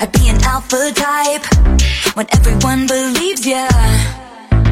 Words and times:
I'd 0.00 0.12
be 0.12 0.28
an 0.30 0.42
alpha 0.44 0.92
type 0.94 1.44
when 2.16 2.26
everyone 2.32 2.86
believes 2.86 3.46
ya. 3.46 3.68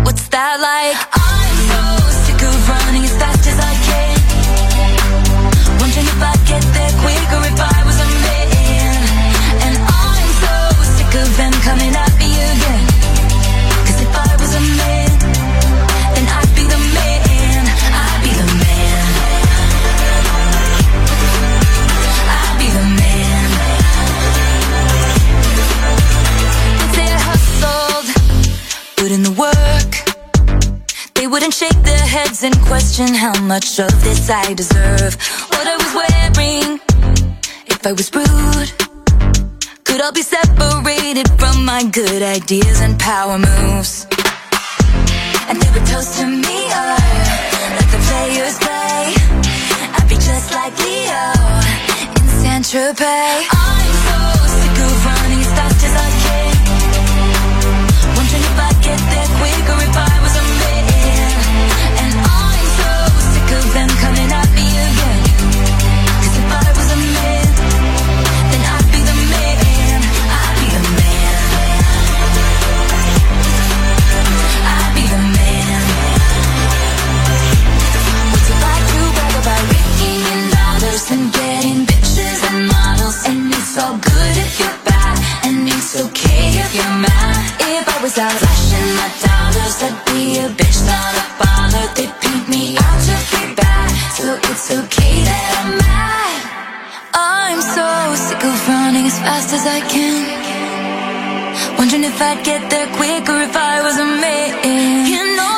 What's 0.04 0.27
that 0.29 0.57
like? 0.57 0.97
I'm 1.12 1.57
so 1.69 1.81
sick 2.25 2.40
of 2.48 2.69
running 2.69 3.04
as 3.04 3.14
fast 3.21 3.38
put 29.09 29.15
in 29.15 29.23
the 29.23 29.37
work, 29.41 29.91
they 31.15 31.27
wouldn't 31.27 31.55
shake 31.55 31.80
their 31.83 32.07
heads 32.07 32.43
and 32.43 32.55
question 32.62 33.15
how 33.15 33.33
much 33.41 33.81
of 33.81 33.91
this 34.05 34.29
I 34.29 34.53
deserve. 34.53 35.15
What 35.48 35.67
I 35.67 35.77
was 35.83 35.93
wearing, 36.01 36.81
if 37.67 37.87
I 37.87 37.93
was 37.93 38.12
rude, 38.15 38.71
could 39.84 40.01
I 40.03 40.11
be 40.11 40.23
separated 40.23 41.27
from 41.39 41.65
my 41.65 41.84
good 41.84 42.23
ideas 42.23 42.81
and 42.83 42.98
power 42.98 43.39
moves. 43.39 44.07
And 45.48 45.56
they 45.61 45.70
would 45.73 45.87
toast 45.87 46.19
to 46.19 46.27
me, 46.27 46.59
or 46.81 46.97
let 47.79 47.89
the 47.95 48.01
players 48.09 48.59
play. 48.59 49.15
I'd 49.97 50.06
be 50.09 50.17
just 50.17 50.53
like 50.53 50.75
Leo 50.84 51.25
in 52.19 52.27
Saint 52.43 52.65
Tropez. 52.70 53.48
I'm 53.53 53.77
was 88.09 88.19
out 88.19 88.33
flashing 88.33 88.91
my 89.01 89.09
dollars, 89.27 89.77
I'd 89.87 89.97
be 90.09 90.39
a 90.41 90.48
bitch, 90.59 90.78
not 90.89 91.12
a 91.23 91.25
baller. 91.41 91.87
They 91.97 92.09
paint 92.23 92.47
me 92.48 92.62
out 92.84 93.00
to 93.06 93.15
be 93.33 93.42
bad, 93.61 93.89
so 94.17 94.27
it's 94.48 94.67
okay 94.81 95.15
that 95.28 95.48
I'm 95.61 95.70
mad. 95.84 96.41
I'm 97.12 97.61
so 97.77 97.89
sick 98.27 98.42
of 98.50 98.56
running 98.69 99.06
as 99.12 99.19
fast 99.27 99.53
as 99.53 99.65
I 99.77 99.81
can. 99.92 100.17
Wondering 101.77 102.05
if 102.05 102.19
I'd 102.28 102.41
get 102.45 102.70
there 102.70 102.89
quicker 102.97 103.37
if 103.48 103.55
I 103.55 103.83
was 103.87 103.97
a 103.98 104.09
man. 104.25 104.48
You 105.12 105.22
know 105.37 105.58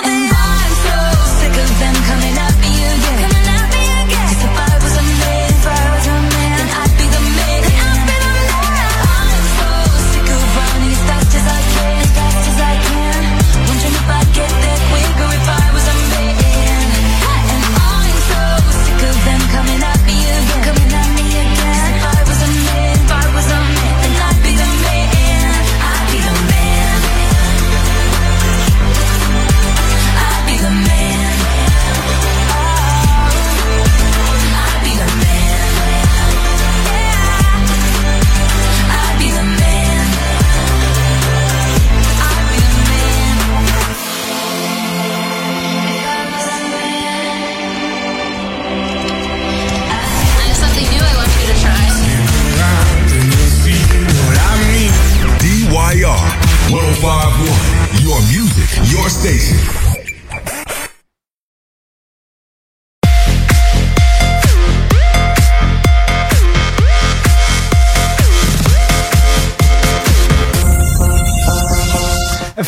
1051. 57.40 58.02
Your 58.02 58.20
music, 58.28 58.92
your 58.92 59.08
station. 59.08 59.89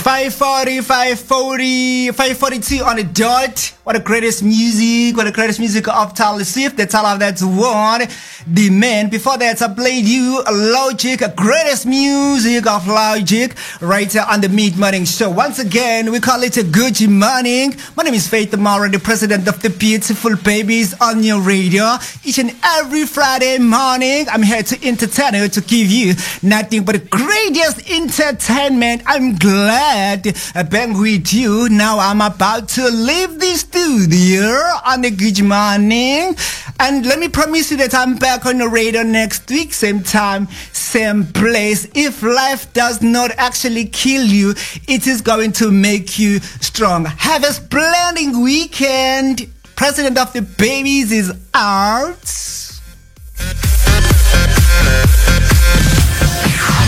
Five 0.03 0.35
forty, 0.35 0.81
five 0.81 1.21
forty, 1.21 2.11
five 2.11 2.37
forty-two 2.37 2.83
on 2.83 2.97
the 2.97 3.05
dot. 3.05 3.73
What 3.85 3.95
the 3.95 4.01
greatest 4.01 4.43
music, 4.43 5.17
what 5.17 5.25
the 5.25 5.33
greatest 5.33 5.59
music 5.59 5.89
of 5.89 6.15
Taylor 6.15 6.45
Swift. 6.45 6.77
That's 6.77 6.95
all 6.95 7.07
of 7.07 7.19
that's 7.21 7.43
one. 7.43 8.03
The 8.47 8.71
man. 8.71 9.11
Before 9.11 9.39
that, 9.39 9.63
I 9.63 9.75
played 9.75 10.05
you 10.05 10.43
Logic, 10.51 11.21
greatest 11.37 11.87
music 11.87 12.67
of 12.67 12.87
Logic, 12.87 13.55
right 13.81 14.17
on 14.17 14.41
the 14.41 14.49
Mid 14.49 14.77
Morning 14.77 15.05
Show. 15.05 15.31
Once 15.31 15.59
again, 15.61 16.11
we 16.11 16.19
call 16.21 16.43
it 16.43 16.57
a 16.57 16.65
good 16.65 17.01
morning. 17.09 17.75
My 17.97 18.03
name 18.03 18.15
is 18.15 18.29
Faith 18.29 18.57
Mara, 18.57 18.89
the 18.89 18.99
president 18.99 19.47
of 19.49 19.63
the 19.63 19.71
Beautiful 19.71 20.37
Babies 20.37 20.95
on 21.01 21.23
your 21.23 21.41
radio. 21.41 21.97
Each 22.25 22.39
and 22.39 22.55
every 22.65 23.07
Friday 23.07 23.59
morning, 23.59 24.27
I'm 24.29 24.43
here 24.43 24.63
to 24.63 24.87
entertain 24.87 25.35
you, 25.35 25.49
to 25.49 25.61
give 25.61 25.89
you 25.89 26.15
nothing 26.43 26.85
but 26.85 26.93
the 26.93 27.07
greatest 27.07 27.89
entertainment. 27.91 29.03
I'm 29.07 29.37
glad 29.37 29.92
glad 29.93 30.25
back 30.71 30.89
with 30.97 31.35
you. 31.35 31.69
Now 31.69 31.99
I'm 31.99 32.23
about 32.23 32.69
to 32.71 32.89
leave 32.89 33.39
the 33.39 33.55
studio 33.57 34.43
on 34.87 35.05
a 35.05 35.11
good 35.11 35.43
morning. 35.43 36.35
And 36.81 37.05
let 37.05 37.19
me 37.19 37.29
promise 37.29 37.71
you 37.71 37.77
that 37.77 37.95
I'm 37.95 38.17
back 38.17 38.47
on 38.47 38.57
the 38.57 38.69
radio 38.69 39.03
next 39.03 39.51
week, 39.51 39.75
same 39.75 40.03
time, 40.03 40.49
same 40.73 41.27
place. 41.27 41.87
If 41.95 42.23
life 42.23 42.73
does 42.73 43.03
not 43.03 43.33
actually 43.33 43.85
kill 43.85 44.25
you, 44.25 44.55
it 44.89 45.07
is 45.07 45.21
going 45.21 45.53
to 45.53 45.71
make 45.71 46.19
you 46.19 46.41
strong. 46.41 47.05
Have 47.05 47.45
a 47.45 47.53
splendid 47.53 48.35
weekend. 48.43 49.47
President 49.77 50.17
of 50.17 50.33
the 50.33 50.41
Babies 50.41 51.13
is 51.13 51.33
out. 51.53 52.23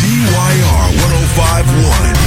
DYR 0.05 0.87
1051. 1.37 2.24